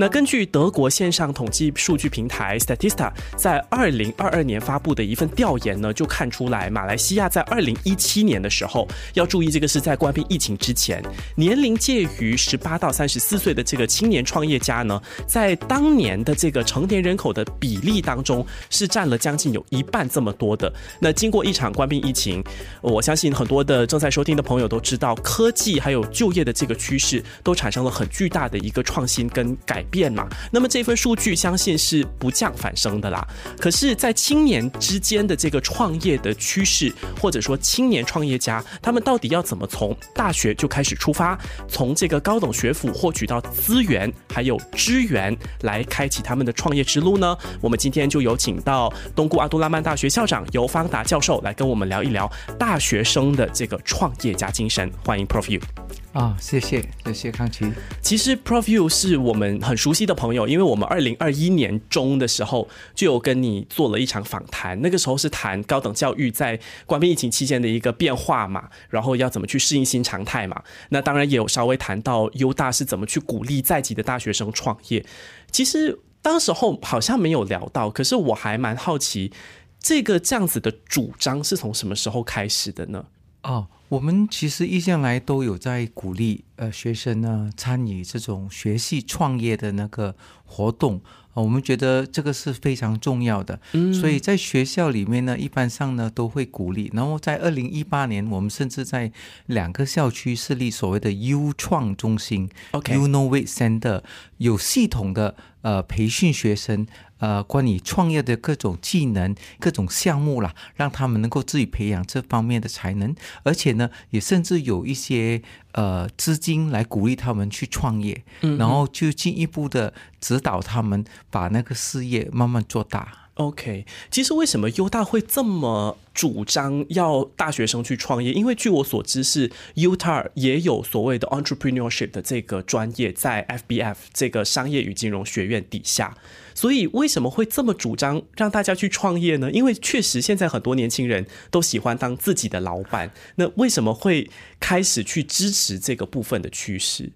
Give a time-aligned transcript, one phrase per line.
[0.00, 11.02] 那根据德国线上统计数据平台 Statista 在二零二二年发布的一份调研呢，就看出来，马来西亚在二零一七年的时候，要注意这个是在关闭疫情之前，
[11.34, 20.72] 年龄介于十八到三十四岁的这个青年创业家呢，在当年的这个成年人口的比例当中，是占了将近有一半这么多的。
[21.00, 22.40] 那经过一场关闭疫情，
[22.82, 29.84] 我相信很多的正在收听的朋友都知道，科技还有就业的这个趋势都产生了很巨大的一个创新跟改。
[29.90, 33.26] 变嘛，那么这份数据相信是不降反升的啦。
[33.60, 41.38] 可是，在青年之间的这个创业的趋势，或者说青年创业家，他们到底要怎么从大学就开始出发，
[41.68, 47.36] 从这个高等学府获取到资源还有支援，来开启他们的创业之路呢？
[47.60, 54.90] 我们今天就有请到东姑阿杜拉曼大学校长尤方达教授来跟我们聊一聊大学生的这个创业家精神。
[55.04, 55.97] 欢迎 Prof U。
[56.14, 57.70] 啊，谢谢，谢谢康琪。
[58.00, 70.60] 其实 Prof U 是我们很熟悉的朋友，因为我们二零二一年中的时候就有跟你做了一场访谈，那个时候是谈高等教育在关闭疫情期间的一个变化嘛，然后要怎么去适应新常态嘛。
[70.88, 75.04] 那当然也有稍微谈到优大是怎么去鼓励在籍的大学生创业。
[75.52, 79.30] 其实当时候好像没有聊到，可是我还蛮好奇，
[79.78, 83.04] 这个这样子的主张是从什么时候开始的呢？
[83.42, 83.68] 哦。
[83.88, 91.00] 我们其实一向来都有在鼓励呃学生呢参与这种学习创业的那个活动
[91.32, 93.58] 啊，我们觉得这个是非常重要的，
[93.98, 96.90] 所以在学校里面呢，一般上呢都会鼓励。
[96.92, 99.10] 然后在二零一八年，我们甚至在
[99.46, 104.02] 两个校区设立所谓的 U 创中心，OK，Unovate Center，
[104.36, 106.86] 有系统的呃培训学生。
[107.18, 115.42] 呃，关于创业的各种技能、各种项目啦，让他们能够自己培养这方面的才能，而且呢，也甚至有一些
[115.72, 123.27] 呃资金来鼓励他们去创业，然后就进一步的指导他们把那个事业慢慢做大。
[123.38, 128.32] OK，其实为什么优大会这么主张要大学生去创业？
[128.32, 136.16] 因为据我所知，是 Utah 也有所谓的 entrepreneurship 的这个专业在 FBF 这个商业与金融学院底下。
[136.52, 139.48] 所以为什么会这么主张让大家去创业呢？
[139.52, 143.12] 因为确实现在很多年轻人都喜欢当自己的老板。
[143.36, 144.28] 那为什么会
[144.58, 147.12] 开始去支持这个部分的趋势？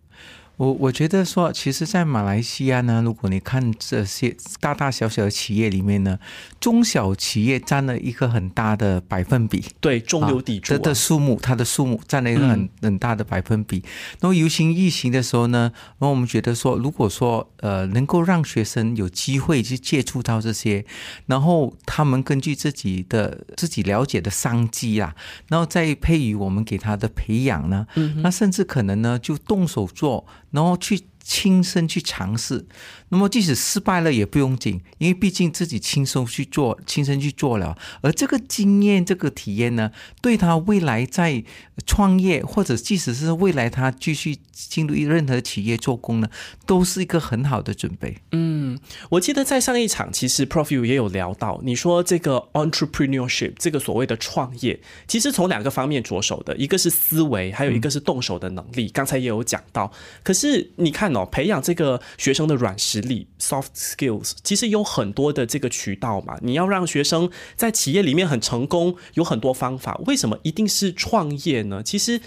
[0.62, 6.20] 我我觉得说，其实，在马来西亚呢，如果你看这些大大小小的企业里面呢，
[6.60, 13.82] 中小企业占了一个很大的百分比，对，中流砥柱的数目，它的数目占了一个很很大的百分比。
[14.20, 20.84] 那么，游行疫情的时候呢，那我们觉得说，如果说呃，能够让学生有机会去接触到这些，
[21.26, 25.16] 然后他们根据自己的自己了解的商机啊，
[25.48, 27.84] 然后再配以我们给他的培养呢，
[28.22, 30.24] 那甚至可能呢，就动手做。
[30.52, 32.64] 然后去亲身去尝试，
[33.12, 39.90] 那么即使失败了也不用紧，因为毕竟自己亲手去做，亲身去做了，而这个经验、这个体验呢，
[40.22, 41.44] 对他未来在
[41.86, 46.28] 创业，或者即使是未来他继续进入任何企业做工呢，
[46.64, 48.16] 都是一个很好的准备。
[48.30, 48.78] 嗯，
[49.10, 58.88] 我记得在上一场，其实 Prof U 也有聊到，你说这个 entrepreneurship 这个所谓的创业，其实从两个方面着手的，一个是思维，还有一个是动手的能力。
[58.88, 59.92] 刚才也有讲到，
[60.22, 61.28] 可是你看哦。
[61.32, 66.38] 培养这个学生的软实力 （soft skills） 其实有很多的这个渠道嘛。
[66.40, 70.00] 你要让学生在企业里面很成功，有很多方法。
[70.06, 71.82] 为什么一定是创业呢？
[71.82, 72.20] 其实，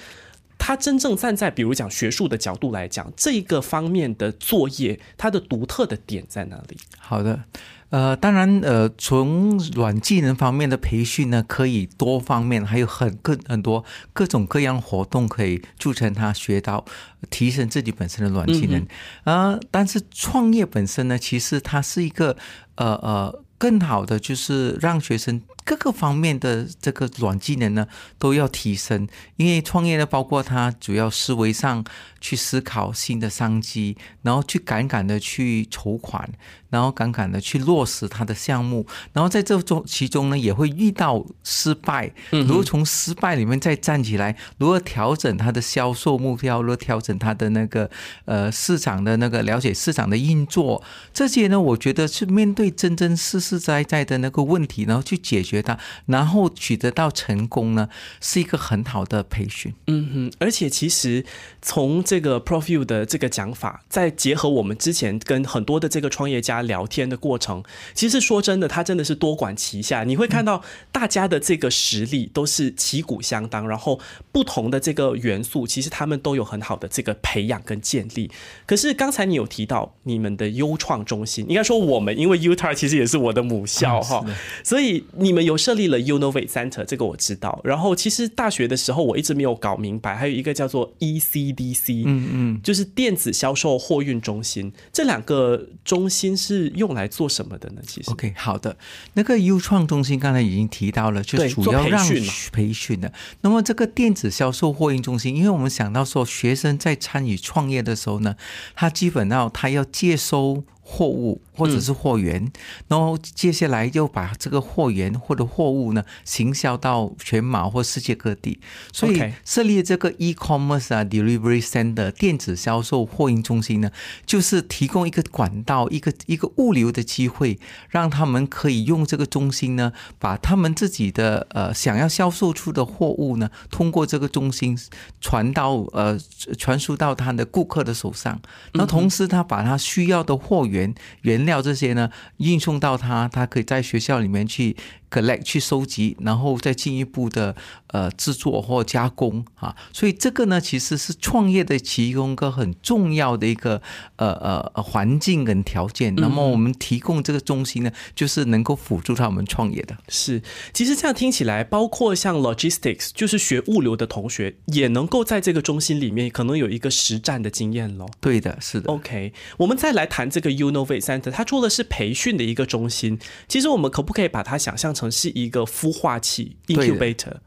[0.58, 6.78] 他真正站在比如讲学术的角度来讲，这个方面的作业，它的独特的点在哪里？
[7.00, 7.44] 好的。
[7.90, 16.84] 呃，当然，呃，从软技能方面的培训呢，可以多方面，还有很各很多各种各样活动可以促成他学到
[17.30, 18.86] 提升自己本身的软技能
[19.24, 19.58] 啊。
[19.72, 22.36] 但是创业本身呢，其实它是一个
[22.76, 25.42] 呃呃更好的，就是让学生。
[25.66, 27.88] 各个方面的这个软技能呢，
[28.20, 29.08] 都要提升。
[29.36, 31.84] 因为创业呢，包括他主要思维上
[32.22, 36.30] 去思考新的商机，然后去敢敢的去筹款，
[36.70, 38.86] 然后敢敢的去落实他的项目。
[39.12, 42.14] 然后在这中其中呢，也会遇到失败。
[42.30, 47.90] 如果从失败里面再站起来，如何调整他的销售目标，如何调整他的那个
[48.26, 55.55] 呃市场的那个了解市场的运作，这些呢，我觉得是面对真真实实在在的那个问题，然后去解决。
[55.56, 57.88] 觉到，然后取得到成功呢，
[58.20, 59.74] 是一个很好的培训。
[59.88, 61.24] 嗯哼，而且其实
[61.62, 67.64] 从这个 Profu 的这个讲法，再结合我们之前跟很多的这个创业家聊天的过程，
[67.94, 70.04] 其实说真的，他真的是多管齐下。
[70.04, 70.62] 你会看到
[70.92, 74.00] 大家的这个实力都是旗鼓相当，然后
[74.32, 78.30] 不同的这个元素，其实他们都有很好的这个培养跟建立。
[78.66, 84.26] 可是刚才你有提到你们的优创中心，应该说我们，因为 Utah 其实也是我的母校哈，
[84.66, 87.62] 所以你们有设立了 Unovate Center，这个我知道。
[87.64, 97.82] 然后其实大学的时候我一直没有搞明白，还有一个叫做 ECDC，嗯嗯，就是电子销售货运中心，这两个中心是用来做什么的呢？
[97.88, 98.78] 其实 OK，好的，
[99.14, 102.06] 那个优创中心刚才已经提到了，就主要让
[102.52, 103.14] 培训的。
[103.42, 108.36] 那么这个电子销售货运中心，因为我们想到说学生在参与创业的时候呢，
[108.76, 110.64] 他基本上他要接收。
[110.88, 112.52] 货物或者是货源，
[112.88, 118.60] 然后接下来又把这个货源或者货物呢行销到全马或世界各地，
[118.94, 123.90] 所以设立这个 e-commerce 啊 delivery center 电子销售货运中心呢，
[124.28, 127.58] 就是提供一个管道，一个一个物流的机会，
[127.90, 134.78] 让他们可以用这个中心呢，把他们自己的呃想要销售出的货物呢，通过这个中心
[135.20, 136.16] 传到呃
[136.60, 138.40] 传输到他的顾客的手上，
[138.74, 140.75] 那同时他把他需要的货源。
[140.76, 144.76] 原原料这些呢，运送到他，他可以在学校里面去。
[145.16, 147.56] Collect 去收集，然后再进一步的
[147.88, 153.82] 呃制作或加工啊，所以这个呢其实是创业的提供一个很重要的一个
[154.18, 156.14] 呃呃环境跟条件。
[156.16, 159.96] 那么我们提供这个中心呢，就是能够辅助他们创业的。
[160.10, 160.42] 是，
[160.74, 168.06] 其实这样听起来，包括像 logistics，就是学物流的同学，也能够在这个中心里面可能有一个实战的经验喽。
[168.20, 168.92] 对的，是的。
[168.92, 175.05] OK，我们再来谈这个 Unovate Center，它做的是培训的一个中心，其实我们可不可以把它想象成？
[175.12, 177.38] 是一个孵化器 （incubator）。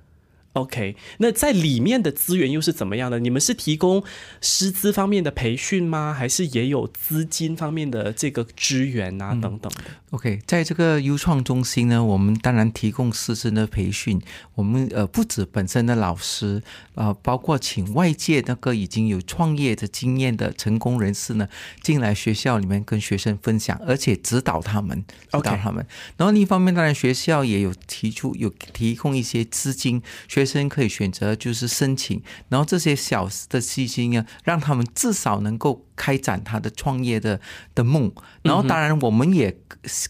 [0.59, 3.21] OK，那在里面的资源又是怎么样的？
[3.21, 4.03] 你们是提供
[4.41, 6.13] 师资方面的培训吗？
[6.13, 9.31] 还是也有资金方面的这个支援啊？
[9.41, 9.83] 等等的。
[10.11, 14.21] OK，在这个优创中心呢，我们当然提供师资的培训。
[14.57, 16.61] 我们呃不止本身的老师
[16.97, 21.47] 啊，包括请外界那个已经有创业的经验的成功人士呢，
[21.81, 25.87] 进来学校里面跟学生分享，而且指导他们，指导他们。
[26.17, 30.48] 然后另一方面，当然学校也有提出有提供一些资金学。
[30.49, 37.39] 生可以选择就是申请，然后这些小的基金啊，让他们至少能够开展他的创业的
[37.75, 38.11] 的梦。
[38.43, 39.55] 然后当然我们也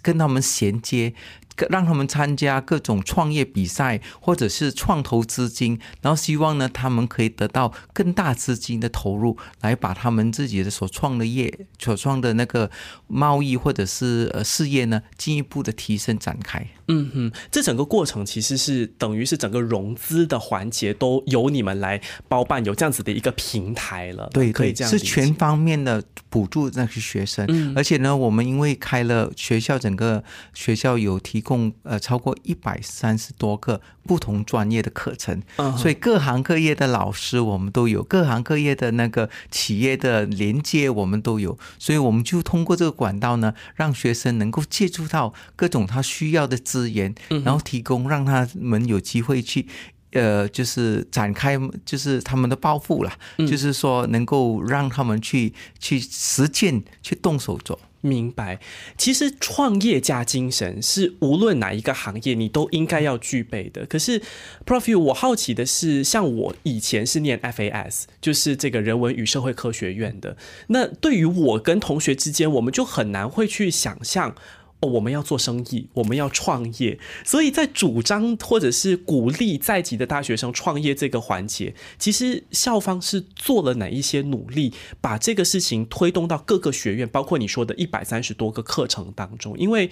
[0.01, 1.13] 跟他们衔接。
[1.71, 12.71] 让他们参加各种创业比赛，或者是创投资金，然后希望呢，他们可以得到更大资金的投入，来把他们自己的所创的业、所创的那个
[13.09, 16.65] 贸易或者是呃事业呢，进一步的提升展开。
[16.91, 24.31] 嗯哼，这整个过程其实是等于是整个融资的环节都由你们来包办，有这样子的一个平台了。
[24.33, 30.23] 对，可以这样是全方面的补助那些学生，而且呢，我们因为开了学校，整个
[30.55, 31.43] 学校有提。
[31.49, 35.41] 共呃超过一百三十多个不同专业的课程，
[35.79, 47.15] 所以各行各业的老师我们都有，各行各业的那个企业的连接我们都有，所以我们就通过这个管道呢，让学生能够接触到各种他需要的资源，
[47.45, 49.67] 然后提供让他们有机会去
[50.13, 57.79] 呃，就是展开就是他们的抱负了，就是说能够让他们去去实践，去动手做。
[58.01, 58.61] 明白，
[58.97, 63.85] 其实创业家精神是无论哪一个行业你都应该要具备的。
[63.87, 64.23] 可是
[64.65, 70.37] ，Prof，我好奇的是，像我以前是念 FAS，就是这个人文与社会科学院的，
[70.69, 74.35] 那对于我跟同学之间，我们就很难会去想象。
[74.81, 89.59] 我们要做生意，我们要创业，所以在主张或者是鼓励在籍的大学生创业这个环节，其实校方是做了哪一些努力，把这个事情推动到各个学院，包括你说的一百三十多个课程当中。
[89.59, 89.91] 因为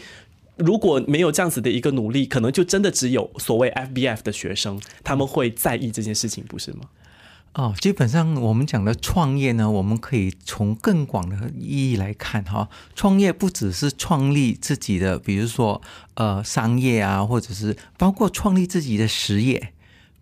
[0.57, 6.83] 如果没有这样子的一个努力，可能就真的只有所谓 FBF 的学生他们会在意这件事情，不是吗？
[7.57, 12.69] 哦，基本上我们讲的创业呢，我们可以从更广的意义来看哈。
[12.95, 15.81] 创业不只是创立自己的，比如说
[16.17, 19.73] 呃商业啊，或者是包括创立自己的实业。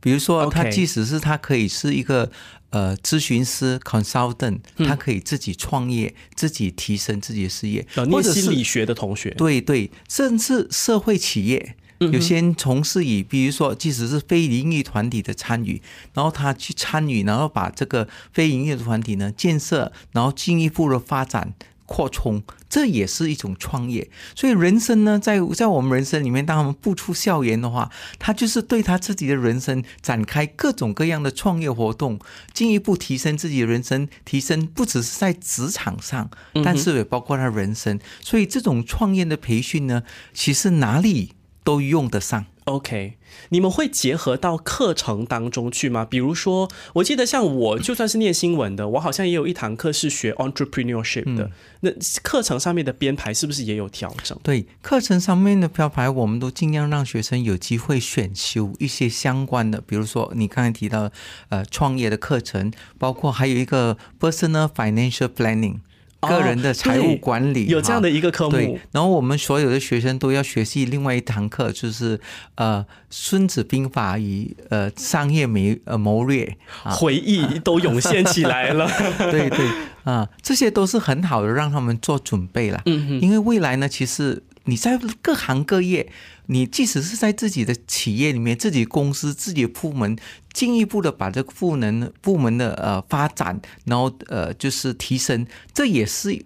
[0.01, 2.31] 比如说，他即使是他可以是一个
[2.71, 11.75] 呃咨询师 consultant，他可以自己创业，自己提升自己的事业，或者心理学的同学，对对，甚至社会企业。
[12.13, 15.81] 有些人从事以，比如说，即使是非盈利团体的参与，
[16.13, 21.55] 然后他去参与，然后把这个非盈利的团体呢建设，然后进一步的发展。
[21.87, 24.11] 扩充，这也是一种创业。
[24.35, 32.19] 所以人生呢，在在我们人生里面，当我们步出校园的话，他就是对他自己的人生展开各种各样的创业活动，
[32.55, 36.31] 进一步提升自己的人生，提升不只是在职场上，
[36.65, 38.01] 但是也包括他人生。
[38.23, 41.33] 所以这种创业的培训呢，其实哪里
[41.65, 42.47] 都用得上。
[42.65, 43.19] OK，
[43.51, 46.03] 你们会结合到课程当中去吗？
[46.03, 51.51] 比如说，我记得像我就算是念新闻的，我好像也有一堂课是学 entrepreneurship 的。
[51.81, 51.91] 那
[52.23, 54.39] 课程上面的编排是不是也有调整？
[54.43, 61.11] 对，课程上面的编排，我们都尽量让学生有机会选修一些相关的，比如说你刚才提到
[61.51, 65.81] 呃创业的课程，包括还有一个 personal financial planning。
[66.27, 72.21] 个人的财务管理有这样的一个科目，然后我们所有的学生都要学习另外一堂课，就是
[72.57, 78.89] 呃《孙子兵法》与呃商业谋呃谋略，回忆都涌现起来了。
[79.31, 79.67] 对对
[80.05, 82.83] 啊，这些都是很好的，让他们做准备了。
[82.87, 86.09] 嗯嗯，因为未来呢，其实你在各行各业。
[86.47, 90.17] 你即使是在自己的企业里面、自己公司、自己的部门，
[90.53, 96.43] 进一步的把这个赋能部门的呃发展，然后呃就是提升，这也是。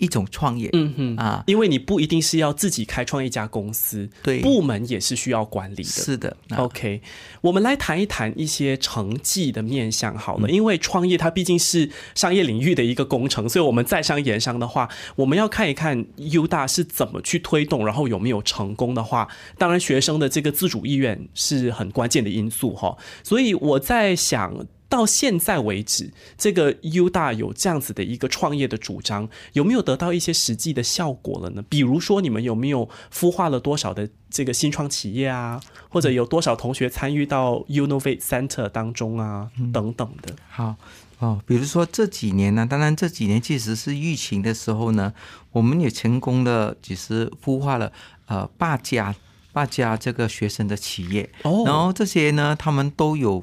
[0.00, 5.82] 一种创业，嗯哼啊，因为你不一定是要自己开创一家公司，对，部门也是需要管理的。
[5.82, 7.02] 是的，OK，
[7.40, 10.48] 我们来谈一谈一些成绩的面向好了。
[10.48, 22.96] 因为创业它毕竟是商业领域的一个工程，所以我们在商言商的话，我们要看一看 U 大是怎么去推动，然后有没有成功的话，当然学生的这个自主意愿是很关键的因素哈。
[23.22, 24.66] 所以我在想。
[24.90, 31.62] 到现在为止，这个 U 大有这样子的一个创业的主张，有没有得到一些实际的效果了呢？
[31.68, 35.60] 比如说，你们有没有孵化了多少的这个新创企业啊？
[35.90, 39.50] 或者有多少同学参与到 Unovate Center 当中啊？
[39.74, 40.34] 等等的。
[40.48, 40.76] 好
[41.18, 45.12] 哦，比如说这几年呢，当然这几年其实是疫情的时候呢，
[45.52, 47.92] 我们也成功的其实孵化了
[48.28, 49.14] 呃八家
[49.52, 53.42] 八家这个学生的企业，哦，然后这些呢，他们都有。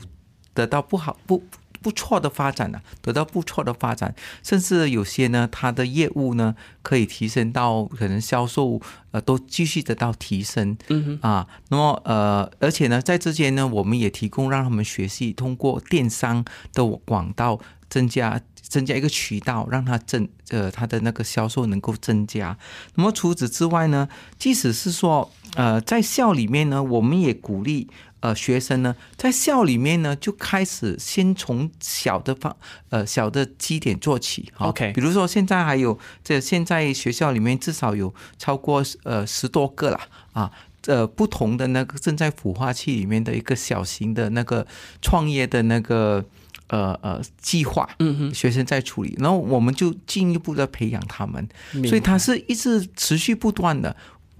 [0.55, 1.43] 得到不好不
[1.81, 8.79] 不错的发展呢，得到不错的发展，甚至有些呢，它的业务呢可以提升到可能销售
[9.11, 10.77] 呃都继续得到提升，
[11.19, 22.57] 啊，那么呃而且呢，在之间呢，我们也提供让他们学习通过电商的广道增加增加一个渠道，让他增呃他的那个销售能够增加。
[22.95, 27.89] 那么除此之外呢，即使是说呃在校里面呢，我们也鼓励。
[28.21, 32.55] 呃，学生呢，在校里面呢，就开始先从小的方
[32.89, 34.51] 呃小的基点做起。
[34.57, 39.99] OK，比如说现在还有这现在学校里面至少有超过呃十多个了
[40.33, 40.51] 啊，
[40.87, 44.65] 呃不同的那个正在孵化器里面的一个小型的那个
[45.03, 46.25] 创业的那个
[46.67, 51.47] 呃呃计划，嗯哼，学生在处理，然后我们就进一步的培养他们，
[51.87, 53.95] 所以它是一直持续不断的。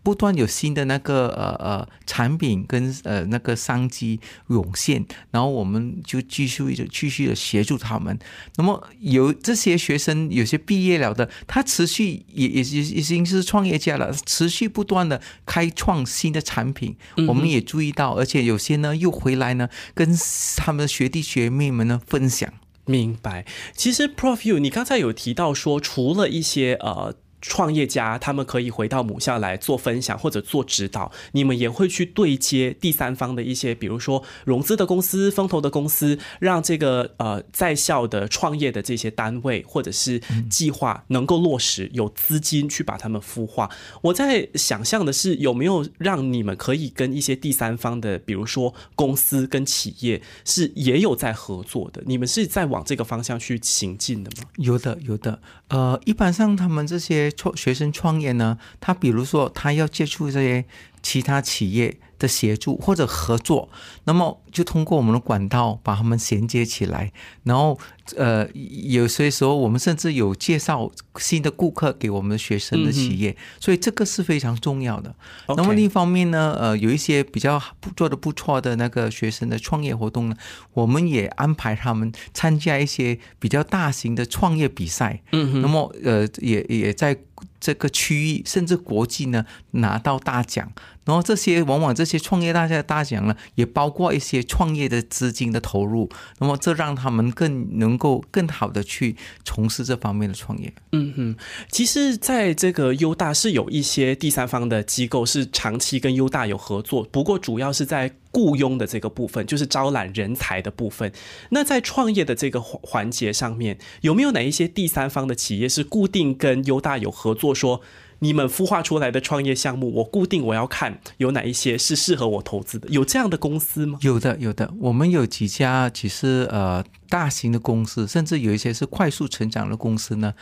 [0.05, 4.19] 不断有新的那个呃呃产品跟呃那个商机
[4.50, 8.15] 涌现，然后我们就继续的继续的协助他们。
[8.57, 16.95] 那么有这些学生有些毕业了的，他持续也也也已经是创业家了，持续不断的开创新的产品。
[17.27, 20.15] 我们也注意到，而且有些呢又回来呢，跟
[20.55, 22.53] 他们的学弟学妹们呢分享。
[22.85, 23.43] 明白。
[23.75, 27.15] 其实 Prof U，你刚才有提到说，除了一些呃。
[27.48, 43.70] 创业家他们可以回到母校来做分享或者做指导，你们也会去对接第三方的一些，比如说融资的公司、风投的公司，让这个呃在校的创业的这些单位或者是计划能够落实，有资金去把他们孵化。
[44.02, 52.02] 我在想象的是，有没有让你们可以跟一些第三方的，比如说公司跟企业是也有在合作的？
[52.08, 54.50] 你们是在往这个方向去行进的吗？
[54.56, 55.40] 有的，有的。
[55.68, 57.32] 呃，一般上他们这些。
[57.36, 60.65] 创学生创业呢，他比如说他要接触这些
[61.05, 61.97] 其他企业。
[62.17, 63.67] 的协助或者合作，
[64.05, 67.12] 那么就通过我们的管道把他们衔接起来，
[67.43, 67.77] 然后
[68.15, 75.13] 呃，有些时候我们甚至有介绍新的顾客给我们学生的企业，所以这个是非常重要的。
[75.57, 77.62] 那么另一方面呢，呃，有一些比较
[77.97, 80.38] 做的不错的那个学生的创业活动呢，
[80.74, 85.21] 我们也安排他们参加一些比较大型的创业比赛。
[85.33, 87.17] 嗯，那么呃，也也在
[87.59, 90.71] 这个区域甚至国际呢拿到大奖。
[91.05, 96.09] 然后这些往往这些创业大家大奖呢，也包括一些创业的资金的投入，
[96.39, 100.74] 那么这让他们更能够更好的去从事这方面的创业。
[100.91, 101.35] 嗯哼，
[101.69, 111.12] 其实在这个优大是有一些第三方的机构是长期跟优大有合作，不过主要是在雇佣的这个部分，就是招揽人才的部分。
[111.50, 117.55] 那在创业的这个环环节上面，有没有哪一些第三方的企业是固定跟优大有合作？
[117.55, 117.81] 说
[118.25, 124.00] 你们孵化出来的创业项目，我固定我要看有哪一些是适合我投资的，有这样的公司吗？
[124.01, 130.34] 有的，有的，我们有几家，其实呃，大型的公司，甚至有一些是快速成长的公司呢。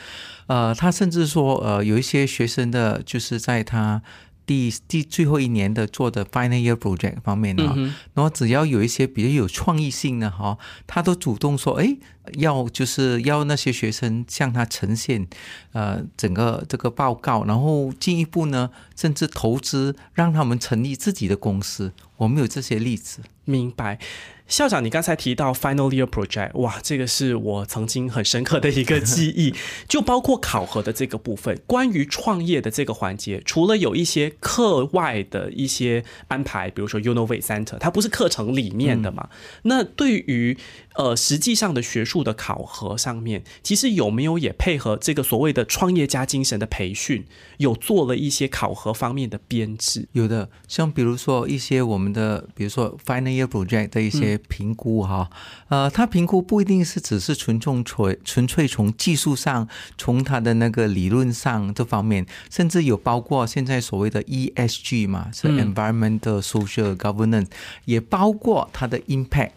[0.48, 4.02] 呃，他甚至说，呃，有一些学生的，就是在他
[4.46, 7.76] 第第最后一年的做的 final year project 方面呢，
[8.14, 11.98] 然后只要有一些比较有创意性的哈，他都主动说，哎。
[12.38, 15.28] 要就是要那些学生向他呈现，
[15.74, 21.92] 呃，整个这个报告，然后进一步呢，甚至投资让他们成立自己的公司。
[22.16, 23.20] 我们有这些例子。
[23.46, 24.00] 明白，
[24.48, 29.54] 校长，你刚才提到 Final Year Project，哇，这个是我曾经很深刻的一个记忆，
[29.90, 31.60] 就包括考核的这个部分。
[31.66, 39.30] 关于创业的这个环节，除了有一些课外的一些安排，比如说 Unovate Center，它不是课程里面的嘛？
[39.64, 40.58] 那对于
[40.96, 47.26] 呃实际上的学术的考核上面，其实有没有也配合这个所谓的创业家精神的培训，
[47.58, 50.08] 有做了一些考核方面的编制？
[50.12, 55.30] 有的，像比如说一些我们的，比如说 Final Project 的一些评估哈，
[55.70, 67.48] 呃，它评估不一定是只是纯从纯纯粹从技术上，从它的那个理论上这方面，甚至有包括现在所谓的 ESG 嘛，是 Environmental Social Governance，
[67.86, 69.52] 也包括它的 Impact。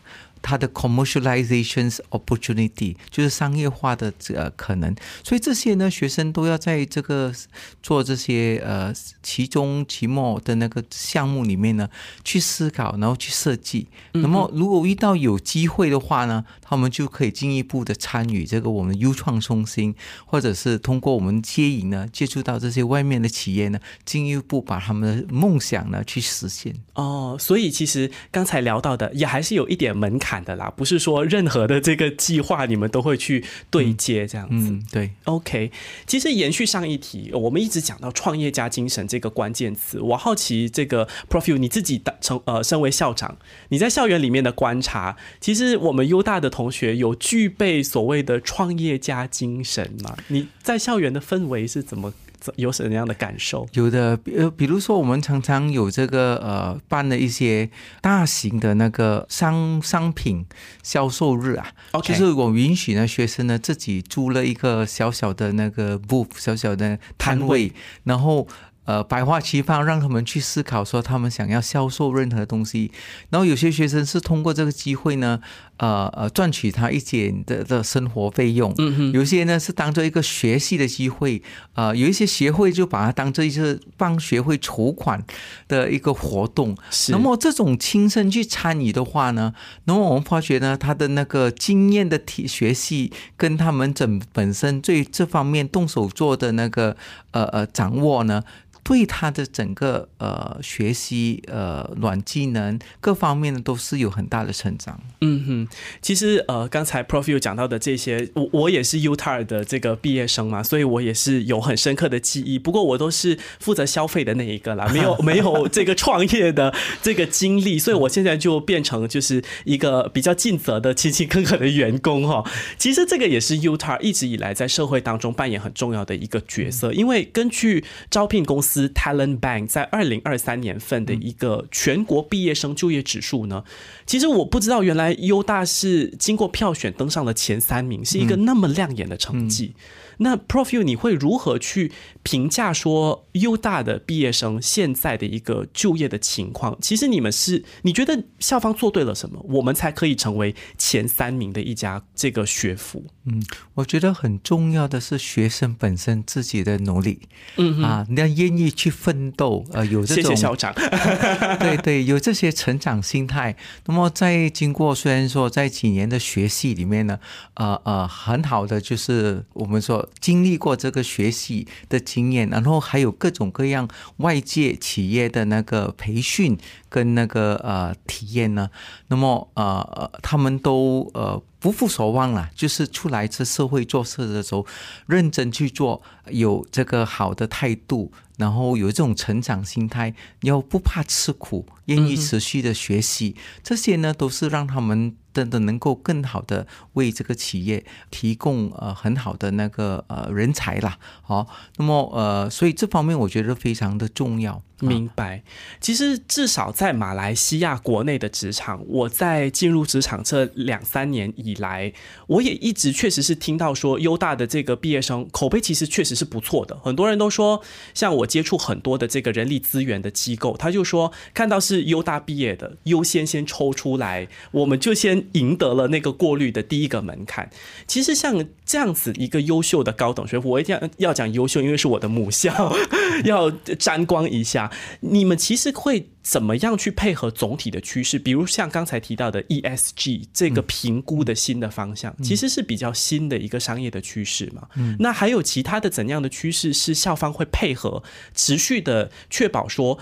[0.46, 7.34] 它的 commercialization opportunity 就是商业化的这可能，所以这些呢，学生都要在这个
[7.82, 11.88] 做这些呃期中、期末的那个项目里面呢
[12.22, 13.88] 去思考，然后去设计。
[14.12, 19.92] 那么如果遇到有机会的话呢，他们就可以进一步的参与这个我们优创中心，
[20.26, 26.72] 或者是通过我们接引呢接触到这些外面的企业呢，进一步把他们的梦想呢去实现。
[26.94, 30.35] 哦，所以其实刚才聊到的也还是有一点门槛。
[30.44, 34.70] 的啦，不是说任何的这个计划你们都会去对接这样子。
[34.70, 35.10] 嗯，对。
[35.24, 35.70] OK，
[36.06, 40.00] 其实延续上一题，我们一直讲到创业家精神这个关键词。
[40.00, 43.36] 我好奇这个 Prof，你自己的成呃，身为校长，
[43.68, 50.16] 你在校园里面的观察，其实我们优大的同学有具备所谓的创业家精神吗？
[50.28, 52.12] 你在校园的氛围是怎么？
[52.54, 53.68] 有什么样的感受？
[53.72, 57.68] 有的，呃，比如说我们常常有这个呃办的一些
[58.00, 60.46] 大型的那个商商品
[60.82, 61.66] 销售日啊，
[62.02, 67.72] 就是我允许呢学生呢自己租了一个小小的那个 booth 小小的摊位，
[68.04, 68.46] 然后。
[68.86, 72.92] 呃，百花齐放，让他们去思考说他们想要销售任何东西。
[73.30, 75.40] 然后有些学生是通过这个机会呢，
[75.78, 78.72] 呃呃，赚取他一点的的生活费用。
[78.78, 79.12] 嗯哼。
[79.12, 81.42] 有些呢是当做一个学习的机会，
[81.74, 85.22] 呃，有一些协会就把它当做一些帮学会筹款
[85.68, 86.76] 的一个活动。
[86.90, 87.12] 是。
[87.12, 89.52] 那么这种亲身去参与的话呢，
[89.84, 96.96] 那么我们发觉呢，他的那个经验的体学习跟他们整本身对这方面动手做的那个
[97.32, 98.42] 呃呃掌握呢。
[98.86, 105.00] 对他的整个呃学习呃软技能各方面呢都是有很大的成长。
[105.22, 105.68] 嗯哼，
[106.00, 112.60] 其实呃刚才 Prof 有讲到的这些，我我也是 UTAR 的这个毕业生嘛，所以我也是有很深刻的记忆。
[112.60, 116.72] 不过我都是负责消费的那一个啦， 没有没有这个创业的
[117.02, 122.48] 这个经历，所以我现在就变成就是一个比较尽责的勤勤恳恳的员工哈。
[122.78, 128.75] 其实这个也是 UTAR 一直以来在社会当中扮演很重要的一个角色，因为根据招聘公司。
[128.90, 133.64] Talent Bank 在二零二三年份的一个全国毕业生就业指数呢，
[134.06, 139.74] 其实我不知道原来优大是经过票选登上了前三名，是一个那么亮眼的成绩。
[140.18, 146.76] 那 Profu 你会如何去评价说优大的毕业生现在的一个就业的情况？
[146.80, 153.04] 其实你们是你觉得校方做对了什么，我们才可以成为前三名的一家这个学府？
[153.24, 157.20] 嗯，我觉得很重要的是学生本身自己的努力，
[157.56, 160.72] 嗯啊，你要愿意去奋斗，呃，有这种校长，
[161.58, 163.56] 对对，有这些成长心态。
[163.86, 167.18] 那么在经过虽然说在几年的学习里面呢，
[167.54, 170.05] 呃呃，很好的就是我们说。
[170.18, 173.88] 经历过这个学习的经验，然后还有各种各样
[174.18, 176.56] 外界企业的那个培训
[176.88, 178.70] 跟那个呃体验呢，
[179.08, 184.66] 那么呃他们都呃不负所望了，就是出来这社会做事的时候，
[185.06, 195.16] 认真去做，有这个好的态度，然后有这种成长心态，要不怕吃苦，愿意持续的学习，这些呢，都是让他们。
[195.36, 201.46] 真的能够更好的为这个企业提供呃很好的那个呃人才啦，好，
[201.76, 204.62] 那么呃，所以这方面我觉得非常的重要。
[204.80, 205.42] 明白，
[205.80, 211.90] 其实至少在马来西亚国内的职场，我在进入职场这两三年以来，
[212.26, 216.76] 我也一直确实是听到说，优大的这个毕业生口碑其实确实是不错的。
[216.76, 217.62] 很多人都说，
[217.94, 227.48] 像我接触很多的这个人力资源的机构，他就说看到是优大毕业的，优先先抽出来，我们就先赢得了那个过滤的第一个门槛。
[227.86, 232.76] 其实像这样子一个优秀的高等学府，我一定要要讲优秀，因为是我的母校，
[233.24, 234.65] 要沾光一下。
[235.00, 238.18] 你们其实会怎么样去配合总体的趋势？
[238.18, 244.68] 比如像刚才提到的 ESG 这个评估的新的方向，其实是比较新的一个商业的趋势嘛。
[244.98, 248.02] 那还有其他的怎样的趋势是校方会配合
[248.34, 249.98] 持续的确保说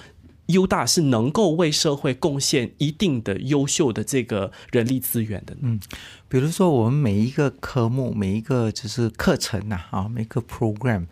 [0.47, 5.57] 优大是能够为社会贡献一定的优秀的这个人力资源的？
[5.63, 5.81] 嗯，
[6.29, 11.07] 比如说我们每一个科目、每一个就是课程呐，啊，每个 program。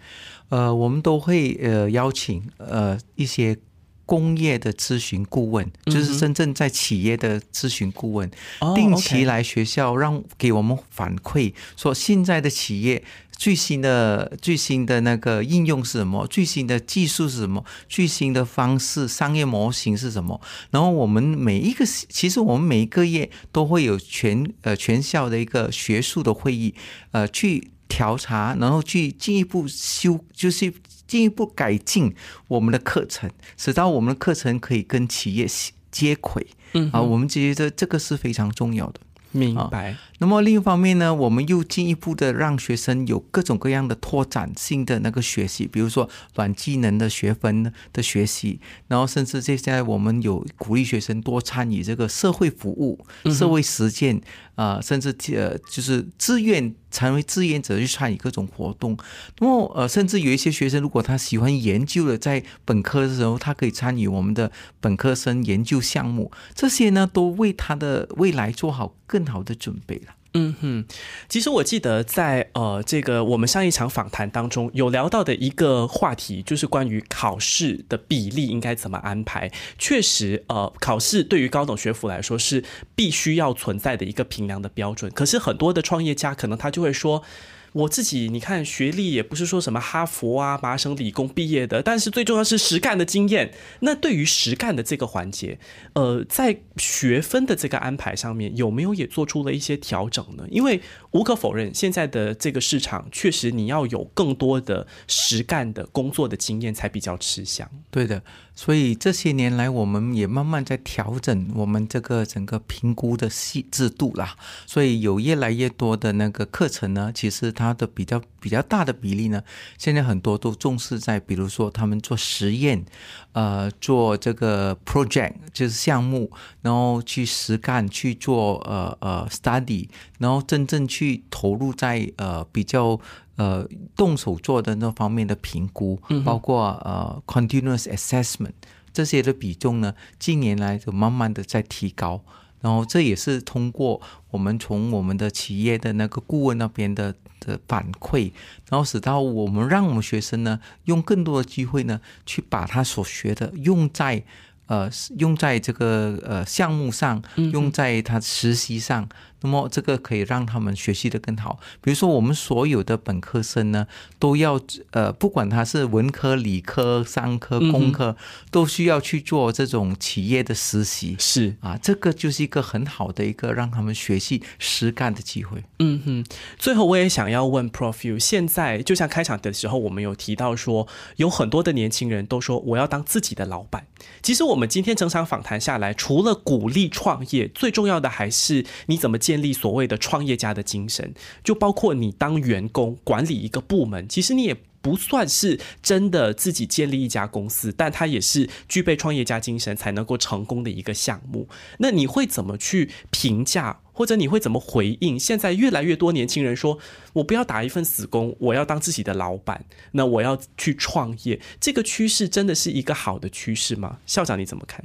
[0.52, 3.56] 呃，我们都会呃邀请呃一些
[4.04, 8.30] 工业的咨询顾问，就是真正在企业的咨询顾问，
[8.74, 13.02] 定期来学校让给我们反馈，说现在的企业
[13.34, 20.38] 最新的最新的那个应用是什么，最新的技术是什么，最新的方式商业模型是什么。
[20.70, 26.74] 然后我们每一个其实我们每一个月都会有全呃全校的一个学术的会议，
[27.12, 27.71] 呃去。
[27.92, 30.72] 调查，然后去进一步修，就是
[31.06, 32.14] 进一步改进
[32.48, 35.46] 我们的课程，使到我们的课程可以跟企业
[35.90, 36.46] 接轨。
[36.72, 39.00] 嗯，啊，我们觉得这个是非常重要的。
[39.30, 39.94] 明白。
[40.22, 54.22] 那么另一方面呢，我们又进一步的让学生有各种各样的拓展性的那个学习，比如说软技能的学分的学习，然后甚至现在我们有鼓励学生多参与这个社会服务、社会实践。
[54.54, 58.94] 啊，甚至呃，就是自愿成为志愿者去参与各种活动。
[59.38, 66.30] 那么呃，甚至有一些学生，如果他喜欢研究的，在本科的时候，他可以参与我们的本科生研究项目。
[66.54, 70.11] 这些呢，都为他的未来做好更好的准备了。
[70.34, 70.84] 嗯哼，
[71.28, 79.50] 其实我记得在呃这个我们上一场访谈当中有聊到的一个话题，就是关于考试的比例应该怎么安排。
[79.78, 82.64] 确实，呃，考试对于高等学府来说是
[82.94, 85.12] 必须要存在的一个评量的标准。
[85.12, 87.22] 可是很多的创业家可能他就会说。
[87.72, 93.52] 我自己，你看学历也不是说什么哈佛啊、麻省理工毕业的，但是最重要是实干的经验。
[93.80, 95.58] 那对于实干的这个环节，
[95.94, 100.46] 呃，在学分的这个安排上面，有没有也做出了一些调整呢？
[100.50, 100.80] 因为
[101.12, 107.68] 无可否认，现在的这个市场确实你要有更多的实干的工作的经验才比较吃香。
[107.90, 108.22] 对的。
[108.54, 114.36] 所以这些年来，我们也慢慢在调整我们这个整个评估的系制度啦。
[114.66, 119.42] 所以有越来越多的那个课程呢，其实它的比较比较大的比例呢，
[119.78, 122.84] 现在很多都重视在，比如说他们做实验，
[123.32, 129.88] 呃，做这个 project 就是项目，然后去实干去做呃呃 study，
[130.18, 133.00] 然后真正去投入在呃比较。
[133.36, 133.66] 呃，
[133.96, 138.52] 动手做的那方面的评估，包括呃，continuous assessment
[138.92, 142.22] 这些的比重呢，近年来就慢慢的在提高。
[142.60, 148.30] 然后这也是通过我们从我们的企业的那个顾问那边的的反馈，
[148.68, 154.22] 然后使到我们让我们学生呢，用更多的机会呢，去把他所学的用在
[154.66, 159.08] 呃用在这个呃项目上，用在他实习上。
[159.42, 161.58] 那么这个可以让他们学习的更好。
[161.80, 163.86] 比如说，我们所有的本科生呢，
[164.18, 164.60] 都要
[164.92, 168.16] 呃，不管他是文科、理科、商科、工科，
[168.50, 171.16] 都需要去做这种企业的实习。
[171.18, 175.64] 是啊，这个就是一个很好的一个让他们学习实干的机会。
[175.80, 176.24] 嗯哼。
[176.56, 183.86] 最后，我也想要问 Prof u 现在就像开场的时候，我们有提到说，有很多的年轻人都说我要当自己的老板。
[184.22, 189.31] 其实我们今天整场访谈下来，除了鼓励创业，最重要的还是你怎么建。
[189.32, 201.48] 建立所谓的创业家的精神，就包括你当员工管理一个部门，其实你也不算是真的自己建立一家公司，但它也是具备创业家精神才能够成功的一个项目。
[201.78, 205.18] 那你会怎么去评价或者你会怎么回应？
[205.18, 206.78] 现在越来越多年轻人说
[207.12, 213.98] ：“我不要打一份死工，我要当自己的老板，那我要去创业。”这个趋势真的是一个好的趋势吗？
[214.06, 214.84] 校长你怎么看？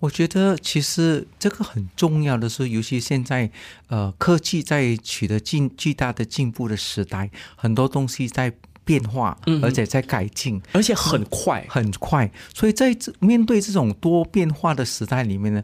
[0.00, 3.50] 我觉得其实这个很重要的是，尤其现在
[3.88, 8.52] 呃科技在取得进巨大的进步的时代，很多东西在。
[8.84, 12.28] 变化，而且在改进，而且很快，很快。
[12.52, 15.62] 所以在面对这种多变化的时代里面呢，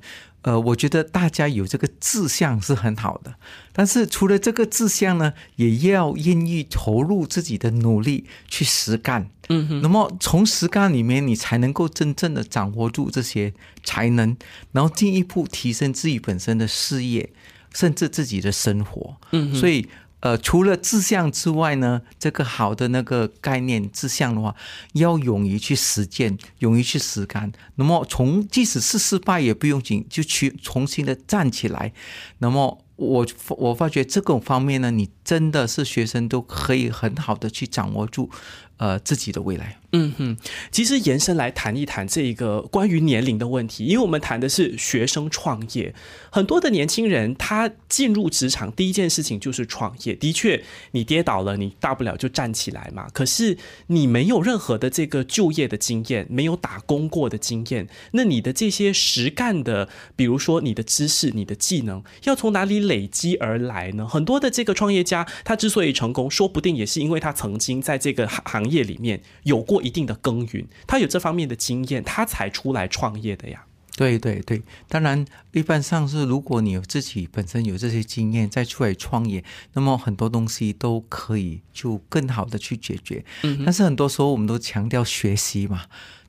[0.49, 3.35] 呃，我觉得大家有这个志向是很好的。
[3.73, 9.29] 但是除了这个志向呢，也要愿意投入自己的努力去实干。
[9.51, 9.83] 嗯哼。
[9.83, 13.53] 那么从实干里面，你才能够真正的掌握住这些
[13.85, 14.35] 才能，
[14.73, 17.31] 然后进一步提升自己本身的事业，
[17.75, 19.17] 甚至自己的生活。
[19.33, 19.87] 嗯所以。
[20.21, 24.55] 呃，除了志向之外呢，这个好的那个概念志向的话，
[24.95, 27.53] 要勇于去实践，勇于去实干。
[27.77, 31.93] 那么从即使是失败也不用紧，就去重新的站起来。
[32.39, 38.31] 那么我我发觉这种方面呢，你真的是学生都可以很好的去掌握住。
[38.79, 39.81] 呃，自己的未来。
[39.91, 40.37] 嗯哼，
[40.71, 45.93] 其实延伸来谈一谈这一个关于年龄的问题，因为我们谈的是学生创业，
[46.31, 50.15] 很多的年轻人他进入职场第一件事情就是创业。
[50.15, 53.09] 的确，你跌倒了，你大不了就站起来嘛。
[53.13, 53.59] 可是
[53.89, 64.07] 你没有任何的这个就业的经验，没有打工过的经验，那你的这些实干的，比如说你的知识、你的技能，要从哪里累积而来呢？
[64.07, 68.69] 很多的这个创业家，他之所以成功，说不定也是因为他曾经在这个行。
[68.69, 73.65] 业里面有过一定的耕耘，他有这方面的经验，他才出来创业的呀。
[73.97, 83.25] 对对对，当然一般上是如果你有自己本身有这些经验再出来创业，那么很多东西都可以就更好的去解决。
[83.43, 85.85] 嗯，但是很多时候我们都强调学习嘛。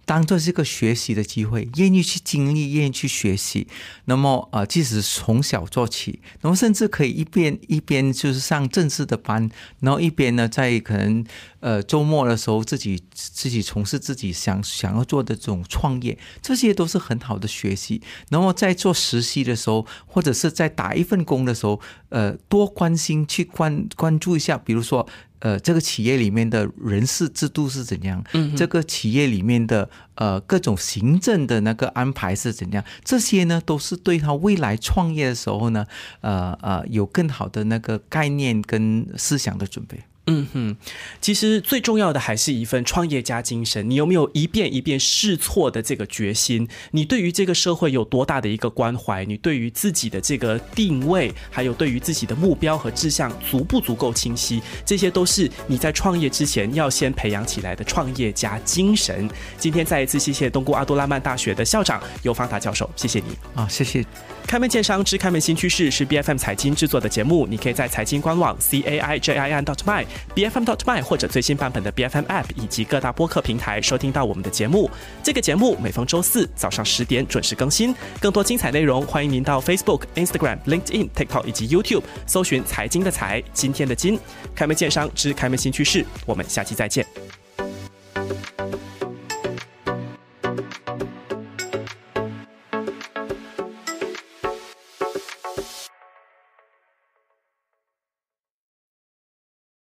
[0.09, 3.67] 当做是一个学习的机会，愿意去经历，愿意去学习。
[4.05, 9.47] 那么，呃，即使从小做起，那么甚至可以一边一边就是上正式的班，
[9.81, 11.23] 然后一边呢，在可能
[11.59, 18.01] 呃周末的时候，自己自己从事自己想想要做的这种创业，这些都是很好的学习。
[18.31, 25.07] 然后在做实习的时候，或者是在打一份工的时候，呃，多关心去关关注一下，比如说。
[25.39, 28.23] 呃，这个企业里面的人事制度是怎样？
[28.33, 32.83] 嗯，这个企业里面的呃各种行政的那个安排是怎样？
[33.03, 35.85] 这些呢，都是对他未来创业的时候呢，
[36.21, 39.99] 呃呃，有更好的那个概念跟思想的准备。
[40.29, 40.77] 嗯哼，
[41.19, 43.89] 其实最重要的还是一份创业家精神。
[43.89, 46.67] 你有没有一遍一遍试错的这个决心？
[46.91, 49.25] 你对于这个社会有多大的一个关怀？
[49.25, 54.61] 你对于自己的这个定位，还有对于自己的目标和志向足不足够清晰？
[54.85, 59.29] 这些都是你在创业之前要先培养起来的创业家精神。
[59.57, 64.05] 今天再一次谢谢东姑阿杜拉曼大学的校长尤方达教授，谢谢你啊，谢谢。
[64.47, 70.03] 开门见山之开门新趋势是 B F M 财经制作的节目，你可以在财经官网 c a i j i n dot my
[70.33, 74.89] b f m dot my 或者最新版本的 B F M App 以及各大播客平台收听到我们的节目。
[75.23, 84.19] 这个节目每逢周四早上十点准时更新，更多精彩内容欢迎您到 Facebook、Instagram、LinkedIn、TikTok 以及 YouTube 搜寻财经的财今天的金。
[84.55, 87.38] 开门见山之开门新趋势，我们下期再见。